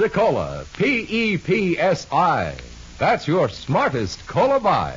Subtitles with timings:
[0.00, 0.64] Pepsi Cola.
[0.78, 2.54] P E P S I.
[2.96, 4.96] That's your smartest cola buy.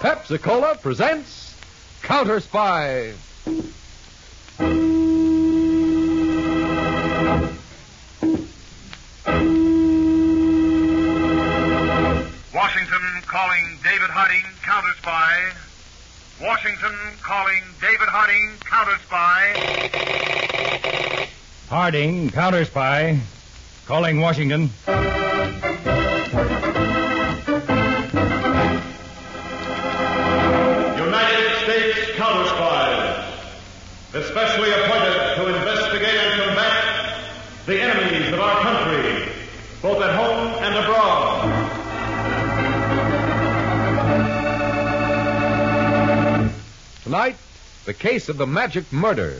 [0.00, 1.56] Pepsi Cola presents
[2.02, 3.14] Counter Spy.
[12.54, 15.71] Washington calling David Harding, counter spy.
[16.42, 16.92] Washington
[17.22, 19.52] calling David Harding, counter spy.
[21.68, 23.20] Harding, counter spy.
[23.86, 24.70] Calling Washington.
[30.98, 33.34] United States counter spies,
[34.14, 37.22] especially appointed to investigate and combat
[37.66, 39.32] the enemies of our country,
[39.80, 41.21] both at home and abroad.
[47.12, 47.36] Tonight,
[47.84, 49.36] the case of the magic murder.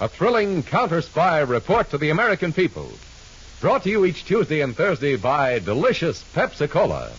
[0.00, 2.92] A thrilling counter spy report to the American people.
[3.62, 7.10] Brought to you each Tuesday and Thursday by delicious Pepsi Cola.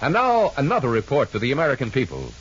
[0.00, 2.32] And now, another report to the American people.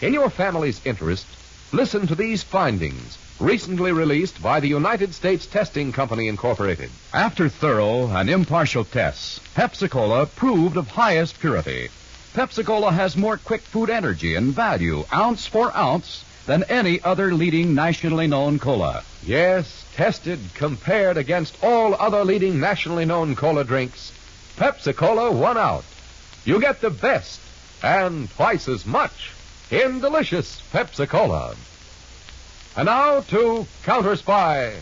[0.00, 1.26] In your family's interest,
[1.72, 6.90] listen to these findings, recently released by the United States Testing Company, Incorporated.
[7.12, 11.88] After thorough and impartial tests, Pepsi Cola proved of highest purity.
[12.32, 17.34] Pepsi Cola has more quick food energy and value, ounce for ounce, than any other
[17.34, 19.04] leading nationally known cola.
[19.22, 24.12] Yes, tested, compared against all other leading nationally known cola drinks,
[24.56, 25.84] Pepsi Cola won out.
[26.46, 27.38] You get the best
[27.82, 29.30] and twice as much
[29.70, 31.54] in delicious Pepsi Cola.
[32.76, 34.72] And now to Counter Spy.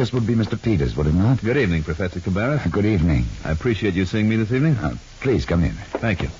[0.00, 0.60] This would be Mr.
[0.60, 1.42] Peters, would it not?
[1.42, 2.70] Good evening, Professor Cabarrus.
[2.70, 3.26] Good evening.
[3.44, 4.76] I appreciate you seeing me this evening.
[4.76, 5.72] Uh, please come in.
[5.72, 6.30] Thank you.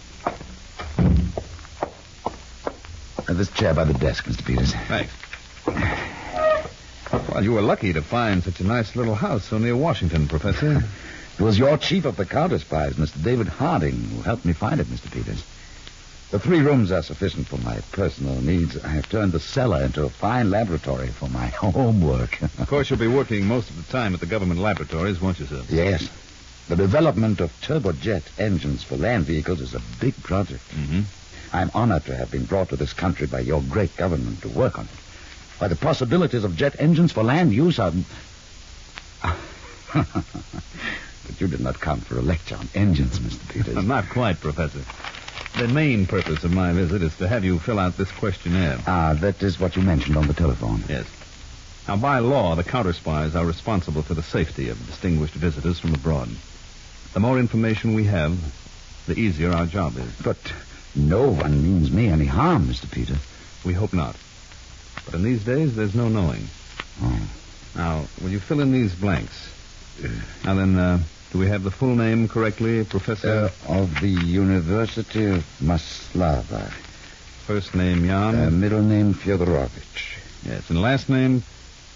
[3.29, 4.47] Uh, this chair by the desk, Mr.
[4.47, 4.73] Peters.
[4.89, 5.13] Thanks.
[7.29, 10.83] Well, you were lucky to find such a nice little house so near Washington, Professor.
[11.39, 13.23] It was your chief of the counter spies, Mr.
[13.23, 15.11] David Harding, who helped me find it, Mr.
[15.11, 15.43] Peters.
[16.31, 18.79] The three rooms are sufficient for my personal needs.
[18.85, 22.41] I have turned the cellar into a fine laboratory for my homework.
[22.41, 25.47] Of course, you'll be working most of the time at the government laboratories, won't you,
[25.47, 25.63] sir?
[25.69, 26.09] yes.
[26.69, 30.63] The development of turbojet engines for land vehicles is a big project.
[30.71, 31.01] Mm-hmm.
[31.53, 34.79] I'm honored to have been brought to this country by your great government to work
[34.79, 34.91] on it.
[35.59, 37.93] Why, the possibilities of jet engines for land use are.
[39.93, 43.53] but you did not come for a lecture on engines, Mr.
[43.53, 43.85] Peters.
[43.85, 44.81] Not quite, Professor.
[45.59, 48.79] The main purpose of my visit is to have you fill out this questionnaire.
[48.87, 50.83] Ah, that is what you mentioned on the telephone.
[50.89, 51.07] Yes.
[51.89, 55.93] Now, by law, the counter spies are responsible for the safety of distinguished visitors from
[55.93, 56.29] abroad.
[57.13, 58.39] The more information we have,
[59.07, 60.13] the easier our job is.
[60.23, 60.39] But
[60.95, 62.91] no one means me any harm, Mr.
[62.91, 63.17] Peter.
[63.65, 64.17] We hope not.
[65.05, 66.47] But in these days, there's no knowing.
[67.03, 67.21] Oh.
[67.75, 69.49] Now, will you fill in these blanks?
[70.45, 73.51] Now then, uh, do we have the full name correctly, Professor?
[73.69, 76.71] Uh, of the University of Maslava.
[77.47, 78.35] First name Jan.
[78.35, 80.17] Uh, middle name Fyodorovich.
[80.45, 81.43] yes, and last name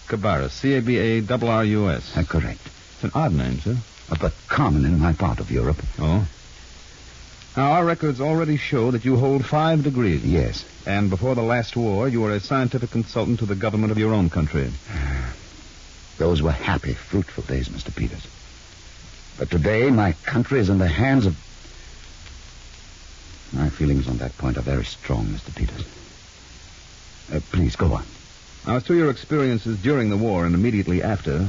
[0.07, 0.51] Cabarrus.
[0.51, 2.17] C-A-B-A-R-R-U-S.
[2.17, 2.61] Uh, correct.
[2.93, 3.77] It's an odd name, sir.
[4.09, 5.77] Uh, but common in my part of Europe.
[5.99, 6.27] Oh.
[7.57, 10.23] Now, our records already show that you hold five degrees.
[10.25, 10.65] Yes.
[10.85, 14.13] And before the last war, you were a scientific consultant to the government of your
[14.13, 14.71] own country.
[16.17, 17.93] Those were happy, fruitful days, Mr.
[17.93, 18.25] Peters.
[19.37, 21.35] But today, my country is in the hands of.
[23.51, 25.53] My feelings on that point are very strong, Mr.
[25.55, 25.85] Peters.
[27.33, 28.05] Uh, please, go on.
[28.67, 31.47] As to your experiences during the war and immediately after,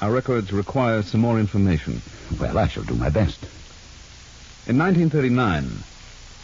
[0.00, 2.02] our records require some more information.
[2.38, 3.42] Well, I shall do my best.
[4.66, 5.70] In 1939,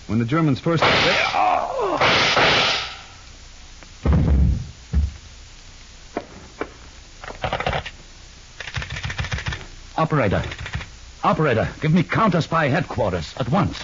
[0.07, 0.83] when the Germans first.
[9.99, 10.43] Operator.
[11.25, 13.83] Operator, give me counter spy headquarters at once.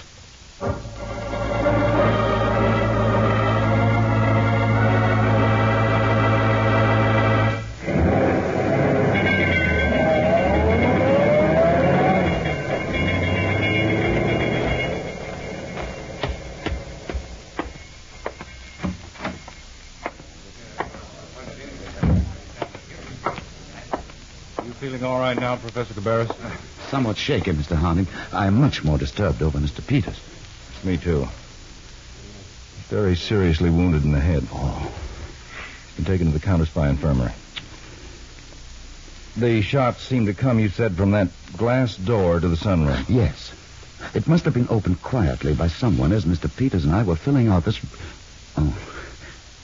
[25.33, 26.89] Feeling all right now, Professor Cabarrus?
[26.89, 27.75] Somewhat shaken, Mr.
[27.75, 28.07] Harding.
[28.31, 29.85] I am much more disturbed over Mr.
[29.85, 30.19] Peters.
[30.83, 31.27] Me too.
[32.89, 34.45] Very seriously wounded in the head.
[34.51, 34.91] Oh.
[35.95, 37.31] Been taken to the counter spy infirmary.
[39.35, 43.05] The shots seem to come, you said, from that glass door to the sunroom.
[43.07, 43.51] Yes.
[44.13, 46.55] It must have been opened quietly by someone as Mr.
[46.55, 47.79] Peters and I were filling out this.
[48.57, 48.77] Oh.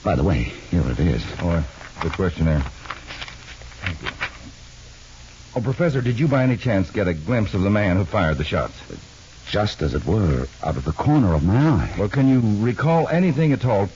[0.02, 1.22] By the way, here it is.
[1.40, 1.64] Oh,
[2.00, 2.60] good question there.
[3.82, 4.29] Thank you.
[5.54, 8.38] Oh, Professor, did you by any chance get a glimpse of the man who fired
[8.38, 8.74] the shots?
[9.50, 11.94] Just as it were, out of the corner of my eye.
[11.98, 13.88] Well, can you recall anything at all?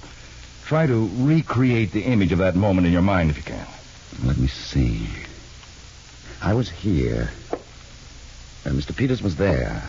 [0.64, 3.66] Try to recreate the image of that moment in your mind if you can.
[4.24, 5.06] Let me see.
[6.42, 7.30] I was here.
[8.64, 8.96] And Mr.
[8.96, 9.84] Peters was there.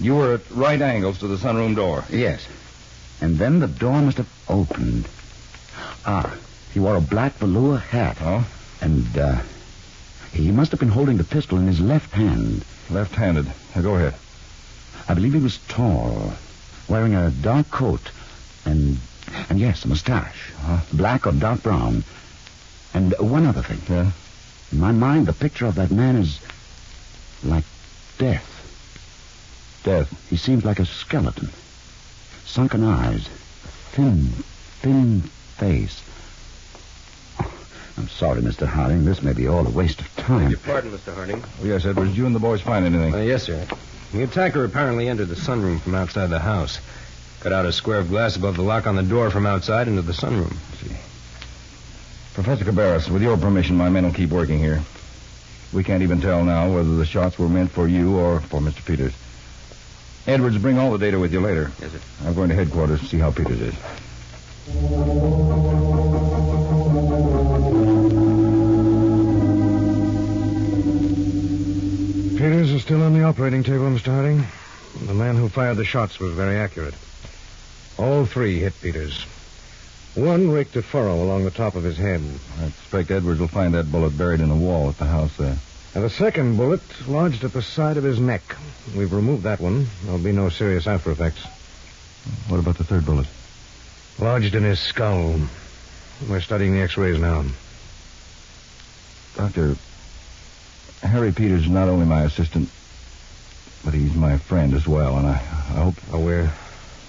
[0.00, 2.04] You were at right angles to the sunroom door.
[2.10, 2.46] Yes.
[3.20, 5.08] And then the door must have opened.
[6.06, 6.36] Ah,
[6.72, 8.18] he wore a black velour hat.
[8.20, 8.46] Oh?
[8.80, 9.42] And, uh,
[10.32, 12.64] he must have been holding the pistol in his left hand.
[12.88, 13.46] Left-handed.
[13.80, 14.14] Go ahead.
[15.08, 16.34] I believe he was tall,
[16.88, 18.10] wearing a dark coat,
[18.64, 18.98] and,
[19.48, 20.52] and yes, a mustache.
[20.60, 20.80] Huh?
[20.92, 22.04] Black or dark brown.
[22.94, 23.80] And one other thing.
[23.88, 24.12] Yeah?
[24.72, 26.40] In my mind, the picture of that man is
[27.42, 27.64] like
[28.18, 28.46] death.
[29.82, 30.28] Death.
[30.28, 31.50] He seems like a skeleton.
[32.44, 33.26] Sunken eyes,
[33.92, 34.26] thin,
[34.82, 36.02] thin face.
[38.14, 38.66] Sorry, Mr.
[38.66, 39.04] Harding.
[39.04, 40.50] This may be all a waste of time.
[40.50, 41.14] Your pardon, Mr.
[41.14, 41.42] Harding.
[41.62, 42.16] Oh, yes, Edwards.
[42.16, 43.14] You and the boys find anything?
[43.14, 43.66] Uh, yes, sir.
[44.12, 46.80] The attacker apparently entered the sunroom from outside the house.
[47.40, 50.02] Cut out a square of glass above the lock on the door from outside into
[50.02, 50.52] the sunroom.
[50.82, 50.94] see.
[52.34, 54.82] Professor Cabarrus, with your permission, my men will keep working here.
[55.72, 58.84] We can't even tell now whether the shots were meant for you or for Mr.
[58.84, 59.14] Peters.
[60.26, 61.72] Edwards, bring all the data with you later.
[61.80, 62.00] Yes, sir.
[62.26, 63.74] I'm going to headquarters to see how Peters is.
[72.40, 74.06] Peters is still on the operating table, Mr.
[74.06, 74.46] Harding.
[75.06, 76.94] The man who fired the shots was very accurate.
[77.98, 79.26] All three hit Peters.
[80.14, 82.22] One raked a furrow along the top of his head,
[82.58, 85.58] I expect Edwards will find that bullet buried in the wall at the house there.
[85.94, 88.56] and the second bullet lodged at the side of his neck.
[88.96, 89.88] We've removed that one.
[90.04, 91.44] There'll be no serious after effects.
[92.48, 93.26] What about the third bullet?
[94.18, 95.38] Lodged in his skull.
[96.26, 97.44] We're studying the x-rays now.
[99.36, 99.76] Doctor,
[101.02, 102.68] Harry Peters is not only my assistant,
[103.84, 105.94] but he's my friend as well, and I, I hope...
[106.12, 106.50] Oh, we're,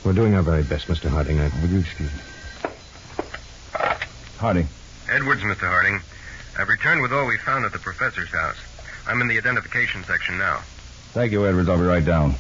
[0.03, 1.09] we're doing our very best, Mr.
[1.09, 1.39] Harding.
[1.39, 1.51] I...
[1.61, 2.19] Would you excuse me?
[4.37, 4.67] Harding.
[5.09, 5.67] Edwards, Mr.
[5.67, 5.99] Harding.
[6.57, 8.57] I've returned with all we found at the professor's house.
[9.07, 10.61] I'm in the identification section now.
[11.13, 11.67] Thank you, Edwards.
[11.67, 12.35] I'll be right down.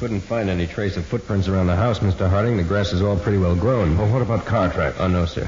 [0.00, 2.26] Couldn't find any trace of footprints around the house, Mr.
[2.26, 2.56] Harding.
[2.56, 3.98] The grass is all pretty well grown.
[3.98, 4.96] Well, what about car tracks?
[4.98, 5.46] Oh, no, sir.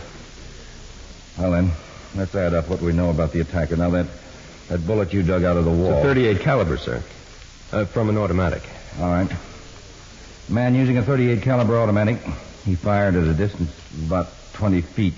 [1.38, 1.70] Well, then,
[2.14, 3.76] let's add up what we know about the attacker.
[3.76, 4.08] Now, that,
[4.68, 5.94] that bullet you dug out of the wall.
[5.94, 7.02] It's a 38 caliber, sir.
[7.72, 8.62] Uh, from an automatic.
[9.00, 9.32] All right.
[10.50, 12.18] Man using a 38 caliber automatic.
[12.66, 15.14] He fired at a distance of about 20 feet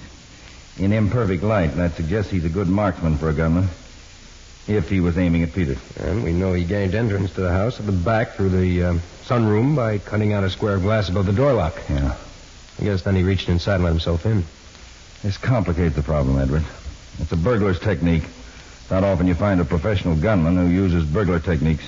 [0.78, 1.74] in imperfect light.
[1.74, 3.66] That suggests he's a good marksman for a gunman.
[4.66, 5.78] If he was aiming at Peters.
[5.98, 9.00] And we know he gained entrance to the house at the back through the um,
[9.24, 11.74] sunroom by cutting out a square of glass above the door lock.
[11.90, 12.16] Yeah.
[12.80, 14.44] I guess then he reached inside and let himself in.
[15.22, 16.64] This complicates the problem, Edward.
[17.18, 18.24] It's a burglar's technique.
[18.90, 21.84] Not often you find a professional gunman who uses burglar techniques,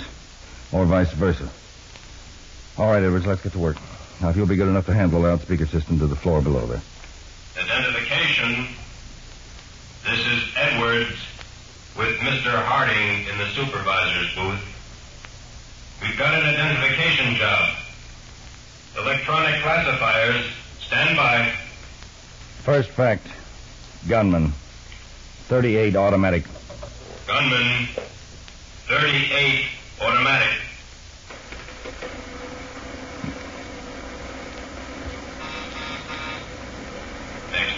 [0.72, 1.48] or vice versa.
[2.78, 3.76] All right, Edwards, let's get to work.
[4.20, 6.66] Now, if you'll be good enough to handle the loudspeaker system to the floor below
[6.66, 6.80] there.
[7.58, 8.68] Identification.
[10.04, 11.18] This is Edwards
[11.96, 12.52] with Mr.
[12.52, 14.60] Harding in the supervisor's booth.
[16.02, 17.70] We've got an identification job.
[18.98, 20.44] Electronic classifiers,
[20.80, 21.52] stand by.
[22.62, 23.26] First fact
[24.08, 24.52] gunman,
[25.48, 26.44] 38 automatic.
[27.26, 27.86] Gunman,
[28.86, 29.64] 38
[30.02, 30.60] automatic.
[37.52, 37.76] Next.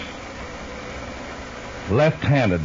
[1.91, 2.61] Left handed.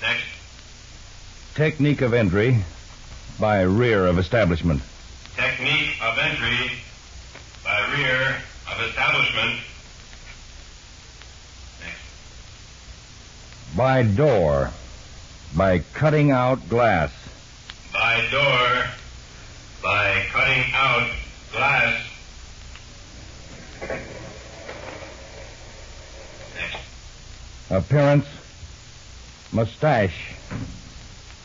[0.00, 0.24] Next.
[1.54, 2.64] Technique of entry
[3.38, 4.80] by rear of establishment.
[5.36, 6.72] Technique of entry
[7.62, 8.36] by rear
[8.72, 9.60] of establishment.
[11.80, 13.76] Next.
[13.76, 14.70] By door.
[15.54, 17.12] By cutting out glass.
[17.92, 18.84] By door.
[19.82, 21.10] By cutting out
[21.52, 22.08] glass.
[26.54, 26.76] Next.
[27.72, 28.26] Appearance
[29.50, 30.34] mustache.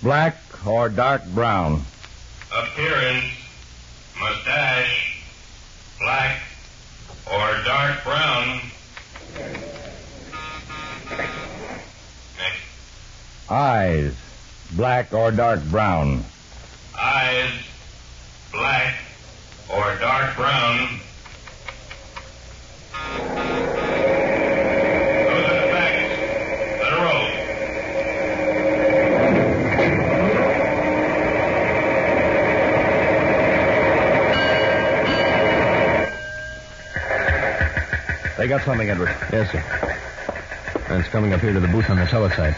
[0.04, 0.36] Black
[0.68, 1.84] or dark brown.
[2.54, 3.32] Appearance.
[4.20, 5.24] Mustache.
[6.02, 6.42] Black
[7.32, 8.60] or dark brown.
[12.38, 12.60] Next.
[13.50, 14.14] Eyes,
[14.74, 16.26] black or dark brown.
[16.94, 17.54] Eyes,
[18.52, 18.96] black
[19.74, 20.97] or dark brown.
[38.48, 39.14] They got something, Edward.
[39.30, 39.62] Yes, sir.
[40.88, 42.56] Man's coming up here to the booth on the teletype.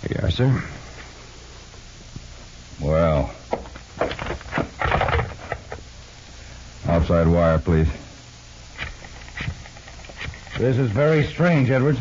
[0.00, 0.64] Here you are, sir.
[2.80, 3.30] Well.
[6.88, 7.88] Outside wire, please.
[10.56, 11.98] This is very strange, Edwards.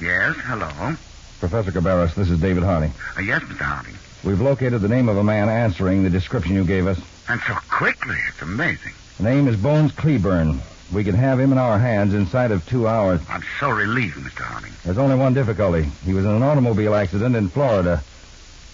[0.00, 0.96] Yes, hello.
[1.42, 2.92] Professor Cabarrus, this is David Harding.
[3.16, 3.62] Uh, yes, Mr.
[3.62, 3.96] Harding.
[4.22, 7.00] We've located the name of a man answering the description you gave us.
[7.28, 8.14] And so quickly.
[8.28, 8.92] It's amazing.
[9.16, 10.60] The name is Bones Cleburne.
[10.92, 13.20] We can have him in our hands inside of two hours.
[13.28, 14.42] I'm so relieved, Mr.
[14.42, 14.70] Harding.
[14.84, 15.82] There's only one difficulty.
[16.04, 18.04] He was in an automobile accident in Florida.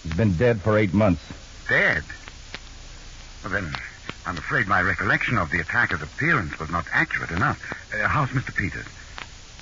[0.03, 1.23] He's been dead for eight months.
[1.67, 2.03] Dead?
[3.43, 3.73] Well, then,
[4.27, 7.59] I'm afraid my recollection of the attacker's appearance was not accurate enough.
[7.91, 8.55] Uh, how's Mr.
[8.55, 8.85] Peters?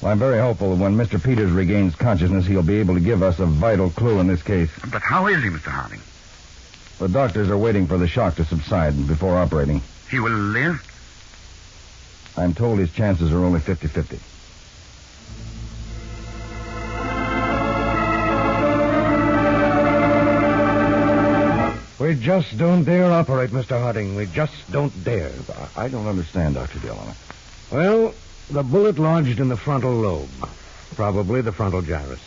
[0.01, 1.21] Well, I'm very hopeful that when Mr.
[1.21, 4.69] Peters regains consciousness, he'll be able to give us a vital clue in this case.
[4.91, 5.71] But how is he, Mr.
[5.71, 6.01] Harding?
[6.99, 9.81] The doctors are waiting for the shock to subside before operating.
[10.09, 10.81] He will live?
[12.37, 14.19] I'm told his chances are only 50 50.
[21.99, 23.81] We just don't dare operate, Mr.
[23.81, 24.15] Harding.
[24.15, 25.31] We just don't dare.
[25.75, 26.79] I I don't understand, Dr.
[26.79, 27.13] Dillon.
[27.71, 28.13] Well,
[28.49, 30.29] the bullet lodged in the frontal lobe.
[30.95, 32.21] Probably the frontal gyrus.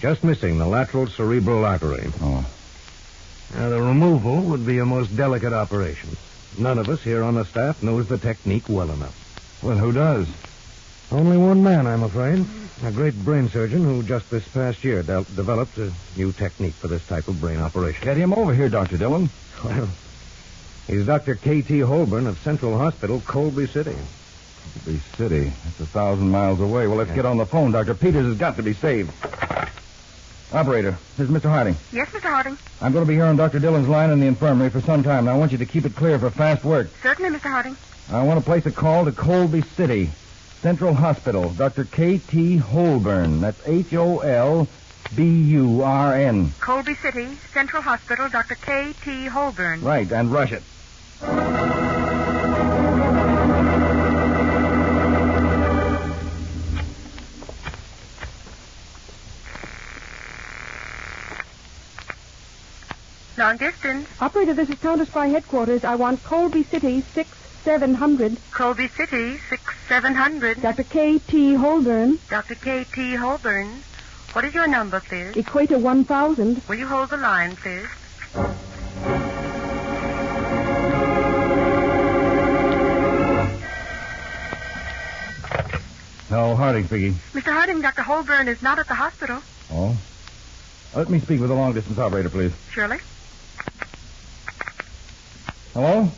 [0.00, 2.10] Just missing the lateral cerebral artery.
[2.20, 2.46] Oh.
[3.54, 6.16] Now, the removal would be a most delicate operation.
[6.58, 9.60] None of us here on the staff knows the technique well enough.
[9.62, 10.26] Well, who does?
[11.10, 12.44] Only one man, I'm afraid.
[12.84, 16.88] A great brain surgeon who just this past year de- developed a new technique for
[16.88, 18.02] this type of brain operation.
[18.04, 18.96] Get him over here, Dr.
[18.96, 19.28] Dillon.
[19.62, 19.88] Well,
[20.86, 21.34] he's Dr.
[21.34, 21.80] K.T.
[21.80, 23.96] Holburn of Central Hospital, Colby City.
[24.84, 25.52] Colby City.
[25.68, 26.86] It's a thousand miles away.
[26.86, 27.72] Well, let's get on the phone.
[27.72, 27.94] Dr.
[27.94, 29.10] Peters has got to be saved.
[30.52, 31.48] Operator, this is Mr.
[31.48, 31.76] Harding.
[31.92, 32.22] Yes, Mr.
[32.28, 32.58] Harding.
[32.80, 33.60] I'm going to be here on Dr.
[33.60, 35.20] Dillon's line in the infirmary for some time.
[35.20, 36.88] and I want you to keep it clear for fast work.
[37.02, 37.50] Certainly, Mr.
[37.50, 37.76] Harding.
[38.10, 40.10] I want to place a call to Colby City,
[40.60, 41.84] Central Hospital, Dr.
[41.84, 42.56] K.T.
[42.56, 43.40] Holburn.
[43.40, 44.66] That's H O L
[45.14, 46.52] B U R N.
[46.60, 48.56] Colby City, Central Hospital, Dr.
[48.56, 49.26] K.T.
[49.26, 49.82] Holburn.
[49.82, 50.62] Right, and rush it.
[63.50, 64.08] Long distance.
[64.20, 65.82] Operator, this is Counter Spy Headquarters.
[65.82, 68.36] I want Colby City 6700.
[68.52, 70.62] Colby City, 6700.
[70.62, 70.84] Dr.
[70.84, 71.54] K.T.
[71.54, 72.20] Holburn.
[72.28, 72.54] Dr.
[72.54, 73.16] K.T.
[73.16, 73.82] Holburn.
[74.34, 75.36] What is your number, please?
[75.36, 76.62] Equator 1000.
[76.68, 77.88] Will you hold the line, please?
[86.30, 87.14] No, Harding speaking.
[87.32, 87.52] Mr.
[87.52, 88.02] Harding, Dr.
[88.02, 89.42] Holburn is not at the hospital.
[89.72, 89.98] Oh?
[90.94, 92.52] Let me speak with the long distance operator, please.
[92.70, 92.98] Surely.
[95.72, 96.08] Hello?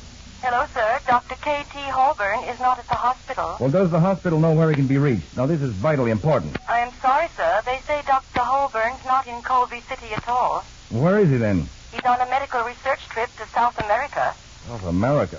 [0.41, 0.99] Hello, sir.
[1.07, 1.35] Dr.
[1.37, 1.79] K.T.
[1.79, 3.57] Holburn is not at the hospital.
[3.61, 5.37] Well, does the hospital know where he can be reached?
[5.37, 6.57] Now, this is vitally important.
[6.69, 7.61] I am sorry, sir.
[7.67, 8.41] They say Dr.
[8.41, 10.65] Holburn's not in Colby City at all.
[10.91, 11.69] Where is he then?
[11.93, 14.35] He's on a medical research trip to South America.
[14.67, 15.39] South America.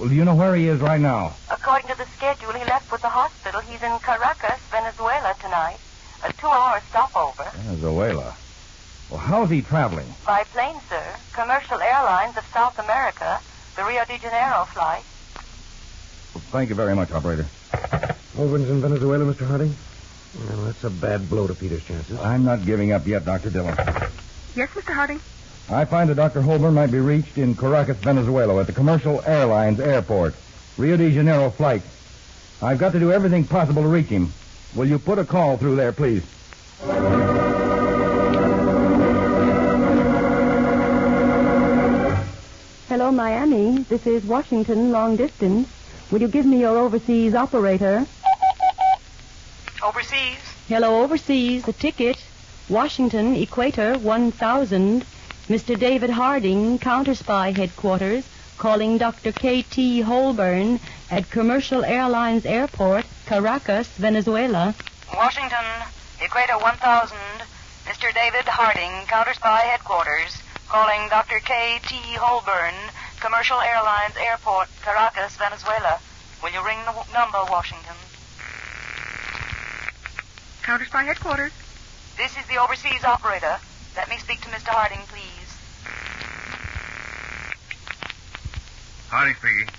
[0.00, 1.34] Well, do you know where he is right now?
[1.50, 3.60] According to the schedule, he left with the hospital.
[3.60, 5.78] He's in Caracas, Venezuela tonight.
[6.24, 7.44] A two-hour stopover.
[7.56, 8.34] Venezuela.
[9.10, 10.06] Well, how's he traveling?
[10.26, 11.04] By plane, sir.
[11.32, 13.40] Commercial Airlines of South America.
[13.76, 15.04] The Rio de Janeiro flight.
[16.34, 17.46] Well, thank you very much, operator.
[18.36, 19.46] Holburn's in Venezuela, Mr.
[19.46, 19.74] Harding?
[20.48, 22.18] Well, that's a bad blow to Peter's chances.
[22.18, 23.50] I'm not giving up yet, Dr.
[23.50, 23.76] Dillon.
[24.54, 24.92] Yes, Mr.
[24.92, 25.20] Harding.
[25.70, 26.42] I find that Dr.
[26.42, 30.34] Holburn might be reached in Caracas, Venezuela, at the Commercial Airlines Airport.
[30.76, 31.82] Rio de Janeiro flight.
[32.60, 34.32] I've got to do everything possible to reach him.
[34.74, 36.24] Will you put a call through there, please?
[43.96, 45.66] This is Washington, long distance.
[46.10, 48.04] Will you give me your overseas operator?
[49.82, 50.36] Overseas?
[50.68, 51.64] Hello, overseas.
[51.64, 52.22] The ticket.
[52.68, 55.06] Washington, Equator 1000.
[55.48, 55.78] Mr.
[55.78, 59.32] David Harding, Counter Spy Headquarters, calling Dr.
[59.32, 60.02] K.T.
[60.02, 60.78] Holburn
[61.10, 64.74] at Commercial Airlines Airport, Caracas, Venezuela.
[65.14, 65.64] Washington,
[66.20, 67.16] Equator 1000.
[67.86, 68.12] Mr.
[68.12, 70.36] David Harding, Counter Spy Headquarters,
[70.68, 71.40] calling Dr.
[71.40, 71.94] K.T.
[72.20, 72.74] Holburn,
[73.26, 75.98] Commercial Airlines Airport, Caracas, Venezuela.
[76.44, 77.98] Will you ring the w- number, Washington?
[80.62, 81.50] Counter Spy Headquarters.
[82.16, 83.58] This is the overseas operator.
[83.96, 84.70] Let me speak to Mr.
[84.70, 85.50] Harding, please.
[89.10, 89.74] Harding speaking.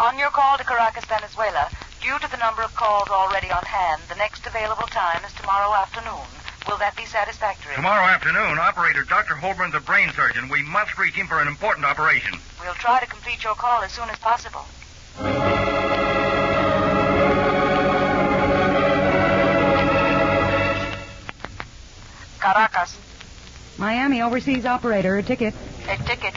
[0.00, 1.68] On your call to Caracas, Venezuela,
[2.00, 5.74] due to the number of calls already on hand, the next available time is tomorrow
[5.74, 6.24] afternoon.
[6.66, 7.74] Will that be satisfactory?
[7.74, 9.34] Tomorrow afternoon, operator Dr.
[9.34, 10.48] Holburn's a brain surgeon.
[10.48, 12.40] We must reach him for an important operation.
[12.62, 14.64] We'll try to complete your call as soon as possible.
[22.40, 22.96] Caracas,
[23.78, 25.54] Miami overseas operator, a ticket.
[25.88, 26.34] a ticket.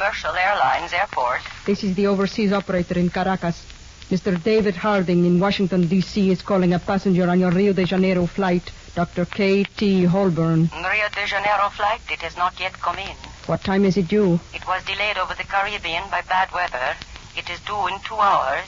[0.00, 1.40] Commercial Airlines Airport.
[1.66, 3.62] This is the overseas operator in Caracas.
[4.08, 4.42] Mr.
[4.42, 6.30] David Harding in Washington, D.C.
[6.30, 8.62] is calling a passenger on your Rio de Janeiro flight,
[8.94, 9.26] Dr.
[9.26, 10.04] K.T.
[10.04, 10.70] Holburn.
[10.72, 13.14] Rio de Janeiro flight, it has not yet come in.
[13.44, 14.40] What time is it due?
[14.54, 16.96] It was delayed over the Caribbean by bad weather.
[17.36, 18.64] It is due in two hours.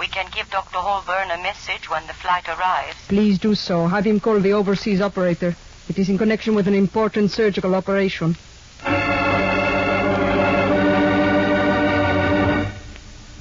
[0.00, 0.78] We can give Dr.
[0.78, 2.96] Holburn a message when the flight arrives.
[3.06, 3.86] Please do so.
[3.86, 5.54] Have him call the overseas operator.
[5.88, 8.34] It is in connection with an important surgical operation.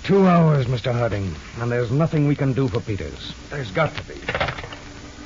[0.03, 0.91] Two hours, Mr.
[0.91, 3.33] Harding, and there's nothing we can do for Peters.
[3.49, 4.15] There's got to be.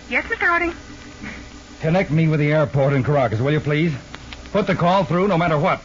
[0.09, 0.45] Yes, Mr.
[0.45, 0.73] Harding.
[1.79, 3.93] Connect me with the airport in Caracas, will you please?
[4.51, 5.81] Put the call through no matter what.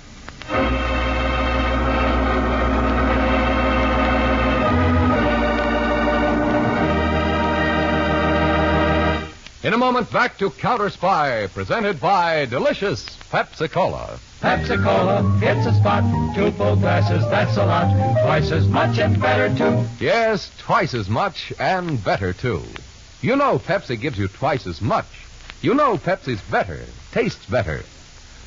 [9.62, 14.18] In a moment, back to Counter Spy, presented by Delicious Pepsi Cola.
[14.40, 16.02] Pepsi Cola, it's a spot.
[16.34, 17.92] Two full glasses, that's a lot.
[18.24, 19.86] Twice as much and better, too.
[20.02, 22.62] Yes, twice as much and better, too.
[23.20, 25.04] You know Pepsi gives you twice as much.
[25.60, 26.80] You know Pepsi's better,
[27.12, 27.82] tastes better.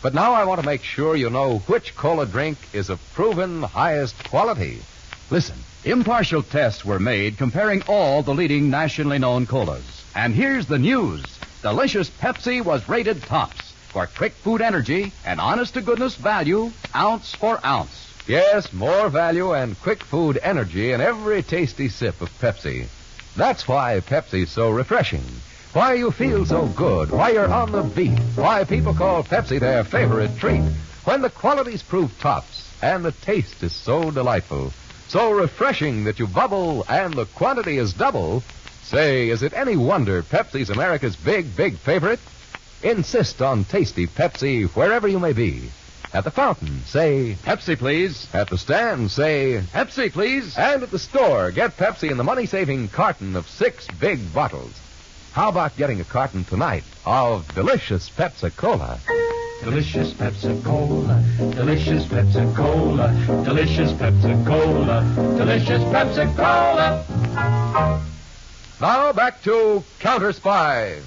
[0.02, 3.62] But now I want to make sure you know which cola drink is of proven
[3.62, 4.82] highest quality.
[5.30, 5.58] Listen.
[5.86, 10.03] Impartial tests were made comparing all the leading nationally known colas.
[10.16, 11.24] And here's the news.
[11.62, 17.34] Delicious Pepsi was rated tops for quick food energy and honest to goodness value, ounce
[17.34, 18.12] for ounce.
[18.28, 22.88] Yes, more value and quick food energy in every tasty sip of Pepsi.
[23.36, 25.24] That's why Pepsi's so refreshing.
[25.74, 27.10] Why you feel so good.
[27.10, 28.20] Why you're on the beat.
[28.36, 30.62] Why people call Pepsi their favorite treat.
[31.06, 34.72] When the qualities prove tops and the taste is so delightful,
[35.08, 38.44] so refreshing that you bubble and the quantity is double.
[38.84, 42.20] Say, is it any wonder Pepsi's America's big, big favorite?
[42.84, 45.70] Insist on tasty Pepsi wherever you may be.
[46.14, 48.28] At the fountain, say Pepsi, please.
[48.34, 50.56] At the stand, say Pepsi, please.
[50.58, 54.74] And at the store, get Pepsi in the money-saving carton of six big bottles.
[55.32, 59.00] How about getting a carton tonight of delicious Pepsi Cola?
[59.64, 61.24] Delicious Pepsi Cola,
[61.56, 68.04] delicious Pepsi Cola, delicious Pepsi Cola, delicious Pepsi Cola.
[68.84, 71.00] Now back to Counter Spy.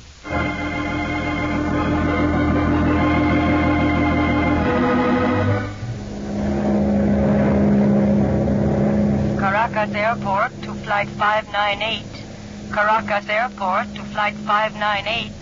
[9.39, 12.03] Caracas Airport to Flight 598.
[12.73, 15.33] Caracas Airport to Flight 598.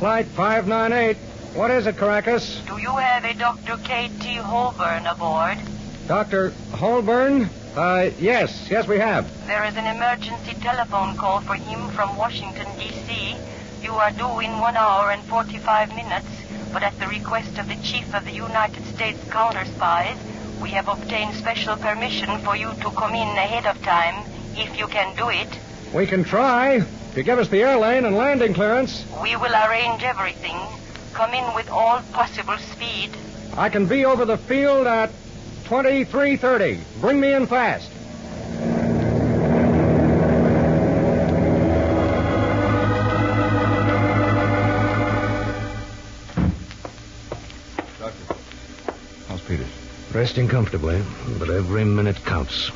[0.00, 1.16] Flight 598.
[1.54, 2.60] What is it, Caracas?
[2.66, 3.76] Do you have a Dr.
[3.84, 4.34] K.T.
[4.34, 5.58] Holburn aboard?
[6.08, 6.52] Dr.
[6.72, 7.48] Holburn?
[7.76, 9.24] Uh, yes, yes, we have.
[9.46, 13.36] There is an emergency telephone call for him from Washington, D.C.
[13.82, 16.26] You are due in one hour and 45 minutes,
[16.72, 20.16] but at the request of the Chief of the United States Counter Spies,
[20.60, 24.88] we have obtained special permission for you to come in ahead of time, if you
[24.88, 25.48] can do it.
[25.94, 26.76] We can try.
[27.10, 30.56] If you give us the airlane and landing clearance, We will arrange everything.
[31.14, 33.10] Come in with all possible speed.
[33.56, 35.10] I can be over the field at
[35.68, 36.80] 2330.
[37.02, 37.90] Bring me in fast.
[47.98, 48.34] Doctor.
[49.28, 49.66] How's Peters?
[50.14, 51.02] Resting comfortably,
[51.38, 52.70] but every minute counts.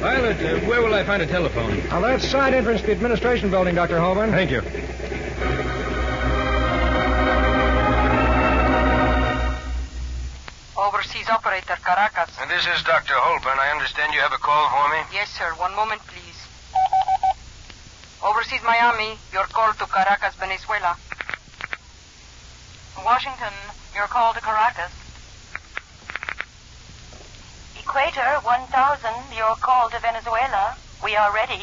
[0.00, 1.80] Pilot, uh, where will I find a telephone?
[1.90, 3.98] On that side entrance to the administration building, Dr.
[3.98, 4.30] Holman.
[4.32, 4.60] Thank you.
[11.72, 12.30] Overseas Caracas.
[12.40, 13.14] And this is Dr.
[13.16, 13.58] Holburn.
[13.58, 15.00] I understand you have a call for me?
[15.12, 15.54] Yes, sir.
[15.56, 16.36] One moment, please.
[18.22, 20.96] Overseas Miami, your call to Caracas, Venezuela.
[23.02, 23.54] Washington,
[23.94, 24.92] your call to Caracas.
[27.80, 30.76] Equator 1000, your call to Venezuela.
[31.02, 31.62] We are ready.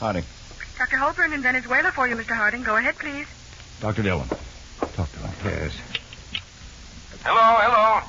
[0.00, 0.24] Harding.
[0.84, 0.98] Dr.
[0.98, 2.36] Holburn in Venezuela for you, Mr.
[2.36, 2.62] Harding.
[2.62, 3.26] Go ahead, please.
[3.80, 4.02] Dr.
[4.02, 4.28] Dillon.
[4.92, 5.30] Talk to him.
[5.42, 5.72] Yes.
[7.24, 8.00] Hello, hello.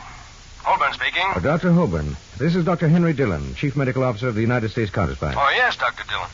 [0.62, 1.24] Holburn speaking.
[1.34, 1.72] Uh, Dr.
[1.72, 2.90] Holburn, this is Dr.
[2.90, 5.34] Henry Dillon, Chief Medical Officer of the United States Counter Spy.
[5.38, 6.04] Oh, yes, Dr.
[6.10, 6.30] Dillon.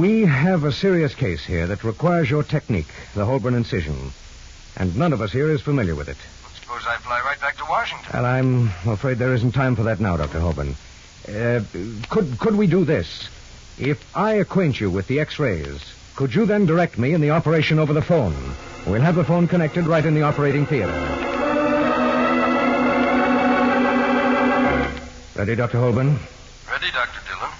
[0.00, 4.12] We have a serious case here that requires your technique, the Holburn incision.
[4.76, 6.16] And none of us here is familiar with it.
[6.60, 8.06] Suppose I fly right back to Washington.
[8.14, 10.38] Well, I'm afraid there isn't time for that now, Dr.
[10.38, 10.76] Holburn.
[11.26, 11.64] Uh,
[12.08, 13.28] could, could we do this?
[13.78, 15.82] If I acquaint you with the X-rays,
[16.14, 18.34] could you then direct me in the operation over the phone?
[18.86, 20.92] We'll have the phone connected right in the operating theater.
[25.34, 25.78] Ready, Dr.
[25.78, 26.18] Holburn?
[26.70, 27.20] Ready, Dr.
[27.26, 27.50] Dillon?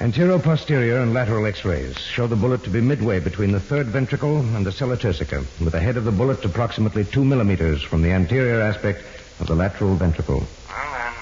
[0.00, 4.38] Anterior, posterior, and lateral X-rays show the bullet to be midway between the third ventricle
[4.38, 8.12] and the sella turcica, with the head of the bullet approximately two millimeters from the
[8.12, 9.02] anterior aspect
[9.40, 10.44] of the lateral ventricle.
[10.68, 11.12] Well, then,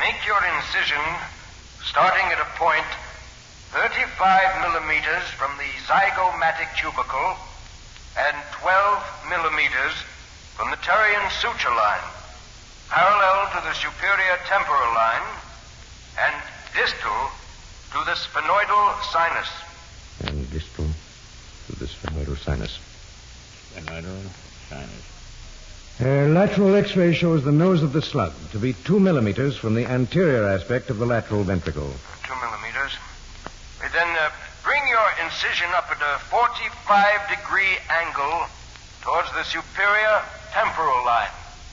[0.00, 1.04] make your incision
[1.82, 2.86] starting at a point
[3.72, 7.36] 35 millimeters from the zygomatic tubercle
[8.16, 9.92] and 12 millimeters
[10.56, 12.06] from the pterion suture line,
[12.88, 15.26] parallel to the superior temporal line
[16.18, 16.34] and
[16.74, 17.30] distal
[17.92, 19.50] to the sphenoidal sinus.
[20.24, 20.86] And distal
[21.66, 22.78] to the sphenoidal sinus.
[23.74, 24.18] Sphenoidal
[24.68, 25.18] sinus.
[26.00, 29.84] A lateral X-ray shows the nose of the slug to be two millimeters from the
[29.84, 31.92] anterior aspect of the lateral ventricle.
[32.24, 32.67] Two millimeters.
[33.88, 34.30] We then uh,
[34.64, 38.46] bring your incision up at a 45 degree angle
[39.00, 40.22] towards the superior
[40.52, 41.30] temporal line.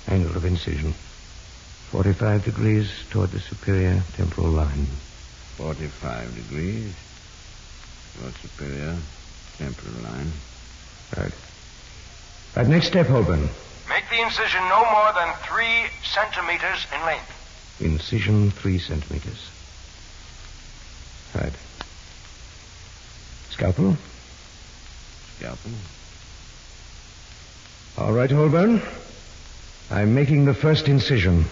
[0.08, 0.94] Angle of incision.
[1.92, 4.86] 45 degrees toward the superior temporal line.
[5.58, 6.96] 45 degrees.
[8.18, 8.96] Toward superior
[9.58, 10.32] temporal line.
[11.18, 11.34] Right.
[12.56, 13.50] Right, next step, Holburn.
[13.90, 17.82] Make the incision no more than three centimeters in length.
[17.82, 19.50] Incision three centimeters.
[21.36, 21.52] Right.
[23.56, 23.96] Scalpel?
[25.38, 25.72] Scalpel.
[27.98, 28.82] All right, Holburn.
[29.90, 31.46] I'm making the first incision.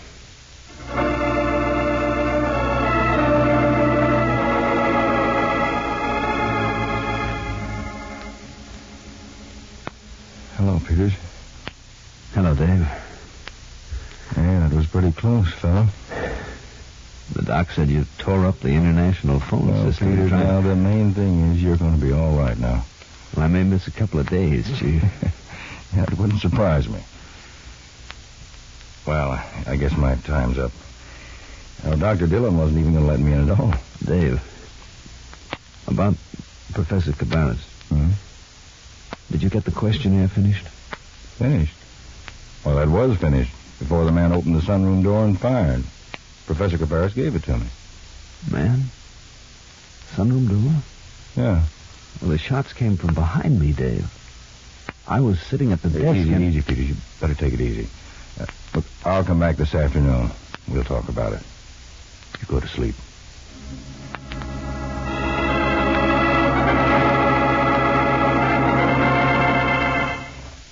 [17.43, 20.11] The doc said you tore up the international phone Well, system.
[20.11, 22.85] Peters, trying- now the main thing is you're going to be all right now.
[23.35, 25.03] Well, I may miss a couple of days, Chief.
[25.93, 26.99] Yeah, it wouldn't surprise me.
[29.05, 30.71] Well, I guess my time's up.
[31.83, 32.27] Now, Dr.
[32.27, 33.73] Dillon wasn't even going to let me in at all.
[34.05, 34.41] Dave,
[35.87, 36.15] about
[36.73, 37.59] Professor Cabarrus.
[37.89, 38.11] Hmm?
[39.31, 40.65] Did you get the questionnaire finished?
[40.65, 41.75] Finished?
[42.63, 45.83] Well, that was finished before the man opened the sunroom door and fired.
[46.45, 47.67] Professor Cabarrus gave it to me.
[48.51, 48.83] Man?
[50.15, 50.81] Sunroom door?
[51.35, 51.63] Yeah.
[52.21, 54.11] Well, the shots came from behind me, Dave.
[55.07, 56.15] I was sitting at the desk.
[56.15, 56.89] Easy, and- easy, Peters.
[56.89, 57.87] You better take it easy.
[58.39, 60.31] Uh, look, I'll come back this afternoon.
[60.67, 61.41] We'll talk about it.
[62.39, 62.95] You go to sleep.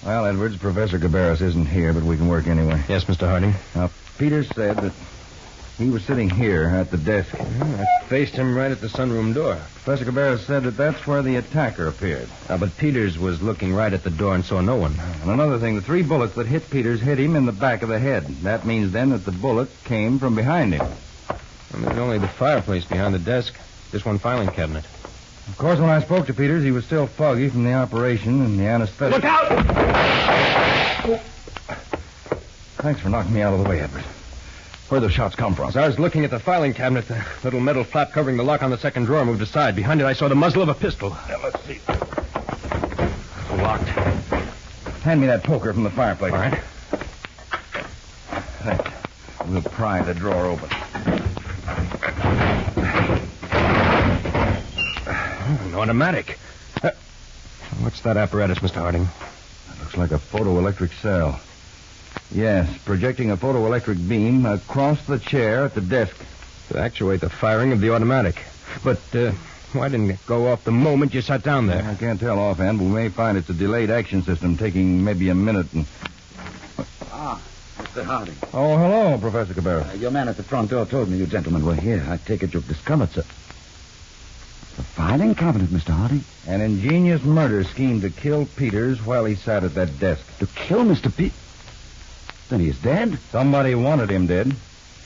[0.04, 2.84] Well, Edwards, Professor Cabarrus isn't here, but we can work anyway.
[2.90, 3.28] Yes, Mr.
[3.28, 3.54] Harding.
[3.76, 4.94] Now, Peters said that
[5.78, 7.34] he was sitting here at the desk.
[7.40, 9.56] I faced him right at the sunroom door.
[9.56, 12.30] Professor Cabarrus said that that's where the attacker appeared.
[12.50, 14.94] Uh, but Peters was looking right at the door and saw no one.
[15.22, 17.90] And another thing, the three bullets that hit Peters hit him in the back of
[17.90, 18.28] the head.
[18.44, 20.86] That means then that the bullet came from behind him.
[21.74, 23.56] And there's only the fireplace behind the desk.
[23.92, 24.86] This one filing cabinet.
[25.48, 28.60] Of course, when I spoke to Peters, he was still foggy from the operation and
[28.60, 29.16] the anesthetic.
[29.16, 29.50] Look out!
[32.78, 34.04] Thanks for knocking me out of the way, Edward.
[34.92, 35.70] Where the shots come from?
[35.70, 38.62] As I was looking at the filing cabinet, the little metal flap covering the lock
[38.62, 39.74] on the second drawer moved aside.
[39.74, 41.12] Behind it, I saw the muzzle of a pistol.
[41.30, 41.80] Now, let's see.
[43.56, 43.88] Locked.
[45.04, 46.34] Hand me that poker from the fireplace.
[46.34, 46.60] All right.
[48.64, 48.92] Thanks.
[49.48, 50.70] We'll pry the drawer open.
[55.68, 56.38] An automatic.
[56.84, 56.92] Uh,
[57.80, 58.82] what's that apparatus, Mr.
[58.82, 59.04] Harding?
[59.04, 61.40] It Looks like a photoelectric cell.
[62.34, 66.16] Yes, projecting a photoelectric beam across the chair at the desk.
[66.70, 68.42] To actuate the firing of the automatic.
[68.82, 69.34] But uh,
[69.74, 71.84] why didn't it go off the moment you sat down there?
[71.84, 75.28] I can't tell offhand, but we may find it's a delayed action system taking maybe
[75.28, 75.68] a minute.
[75.74, 75.86] And...
[77.12, 77.42] Ah,
[77.78, 78.06] Mr.
[78.06, 78.36] Harding.
[78.54, 79.94] Oh, hello, Professor Cabarrus.
[79.94, 82.06] Uh, your man at the front door told me you gentlemen were here.
[82.08, 83.24] I take it you've discovered, sir.
[84.78, 85.90] The filing cabinet, Mr.
[85.90, 86.24] Harding.
[86.48, 90.40] An ingenious murder scheme to kill Peters while he sat at that desk.
[90.40, 91.16] To kill Mr.
[91.16, 91.34] Pete?
[92.52, 93.18] Then he's dead?
[93.32, 94.54] Somebody wanted him dead.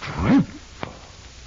[0.02, 0.94] Dreadful.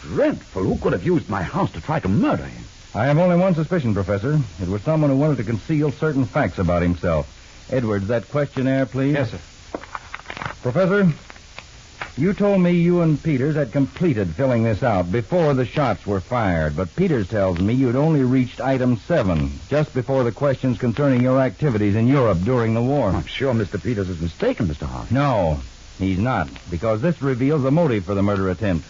[0.00, 0.62] Dreadful.
[0.62, 2.64] Who could have used my house to try to murder him?
[2.94, 4.38] I have only one suspicion, Professor.
[4.62, 7.26] It was someone who wanted to conceal certain facts about himself.
[7.68, 9.14] Edwards, that questionnaire, please.
[9.14, 9.40] Yes, sir.
[10.62, 11.12] Professor,
[12.16, 16.20] you told me you and Peters had completed filling this out before the shots were
[16.20, 21.22] fired, but Peters tells me you'd only reached item seven, just before the questions concerning
[21.22, 23.08] your activities in Europe during the war.
[23.08, 23.82] I'm sure Mr.
[23.82, 24.86] Peters is mistaken, Mr.
[24.86, 25.16] Harding.
[25.16, 25.58] No,
[25.98, 28.86] he's not, because this reveals the motive for the murder attempt.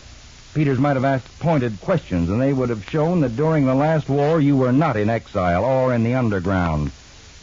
[0.54, 4.08] Peters might have asked pointed questions, and they would have shown that during the last
[4.08, 6.90] war you were not in exile or in the underground,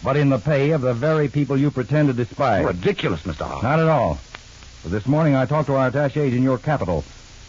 [0.03, 2.65] but in the pay of the very people you pretend to despise.
[2.65, 3.45] Ridiculous, Mr.
[3.45, 3.63] Harding.
[3.63, 4.19] Not at all.
[4.83, 7.03] But this morning I talked to our attachés in your capital,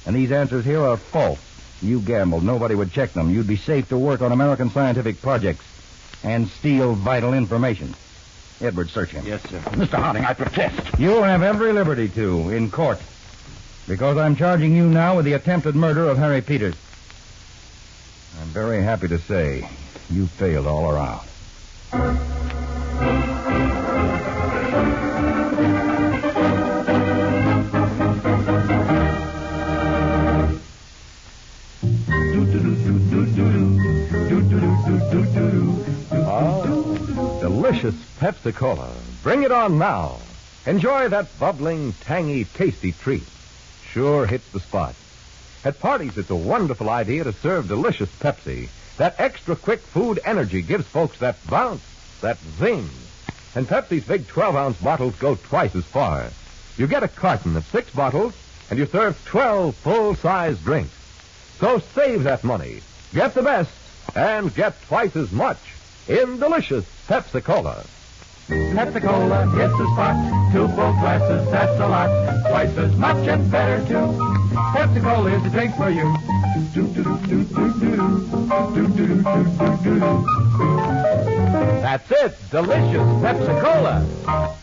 [0.07, 1.41] and these answers here are false.
[1.83, 2.45] You gambled.
[2.45, 3.31] Nobody would check them.
[3.31, 5.65] You'd be safe to work on American scientific projects
[6.23, 7.95] and steal vital information.
[8.61, 9.27] Edward, search him.
[9.27, 9.59] Yes, sir.
[9.59, 9.99] Mr.
[9.99, 10.99] Harding, I protest.
[10.99, 13.01] You'll have every liberty to in court.
[13.87, 16.75] Because I'm charging you now with the attempted murder of Harry Peters.
[18.41, 19.69] I'm very happy to say
[20.11, 21.27] you failed all around.
[37.67, 38.93] Delicious Pepsi Cola.
[39.25, 40.19] Bring it on now.
[40.67, 43.25] Enjoy that bubbling, tangy, tasty treat.
[43.91, 44.95] Sure hits the spot.
[45.65, 48.69] At parties, it's a wonderful idea to serve delicious Pepsi.
[48.99, 51.83] That extra quick food energy gives folks that bounce,
[52.21, 52.89] that zing.
[53.57, 56.31] And Pepsi's big 12 ounce bottles go twice as far.
[56.77, 58.35] You get a carton of six bottles,
[58.71, 60.95] and you serve 12 full size drinks.
[61.59, 62.83] So save that money.
[63.13, 63.73] Get the best,
[64.15, 65.59] and get twice as much
[66.07, 67.85] in delicious Pepsi Cola.
[68.49, 70.53] Pepsi Cola hits the spot.
[70.53, 72.09] Two full glasses, that's a lot.
[72.49, 74.07] Twice as much and better too.
[74.75, 76.17] Pepsi Cola is the drink for you.
[76.75, 78.27] Do do do do do do do
[78.75, 79.23] do do do
[79.85, 80.27] do do.
[81.81, 84.57] That's it, delicious Pepsi Cola.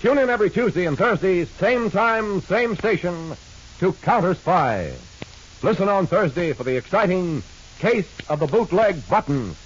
[0.00, 3.36] Tune in every Tuesday and Thursday, same time, same station,
[3.78, 4.92] to Counter Spy.
[5.62, 7.42] Listen on Thursday for the exciting
[7.78, 9.56] Case of the Bootleg Buttons.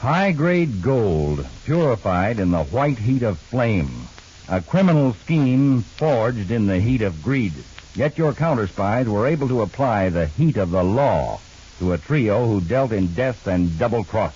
[0.00, 4.08] High grade gold, purified in the white heat of flame.
[4.48, 7.52] A criminal scheme forged in the heat of greed.
[7.94, 11.38] Yet your counter spies were able to apply the heat of the law
[11.80, 14.32] to a trio who dealt in death and double cross.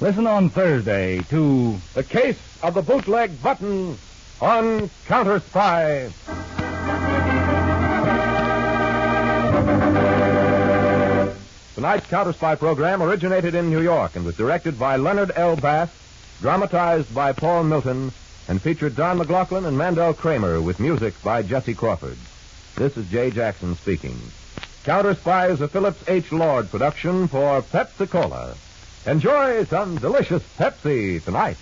[0.00, 3.98] Listen on Thursday to The Case of the Bootleg Button
[4.40, 6.10] on Counter Spy.
[11.74, 15.56] Tonight's Counter Spy program originated in New York and was directed by Leonard L.
[15.56, 15.90] Bass,
[16.40, 18.12] dramatized by Paul Milton,
[18.48, 22.18] and featured Don McLaughlin and Mandel Kramer with music by Jesse Crawford.
[22.74, 24.18] This is Jay Jackson speaking.
[24.84, 26.32] Counter Spy is a Phillips H.
[26.32, 28.54] Lord production for Pepsi Cola.
[29.06, 31.56] Enjoy some delicious Pepsi tonight.